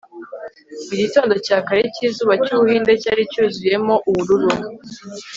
[0.87, 4.51] Mu gitondo cya kare cyizuba cyu Buhinde cyari cyuzuyemo ubururu